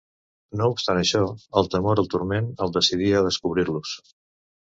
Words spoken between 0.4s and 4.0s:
No obstant això, el temor al turment el decidí a descobrir-los.